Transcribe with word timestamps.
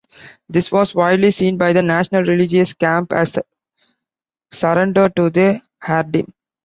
This 0.49 0.71
was 0.71 0.95
widely 0.95 1.29
seen 1.29 1.59
by 1.59 1.73
the 1.73 1.83
National 1.83 2.23
Religious 2.23 2.73
camp 2.73 3.13
as 3.13 3.37
surrender 4.49 5.09
to 5.09 5.29
the 5.29 5.61
Haredim. 5.79 6.33